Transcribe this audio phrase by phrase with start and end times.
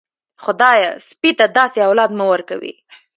[0.43, 2.73] خدايه سپي ته داسې اولاد مه ورکوې.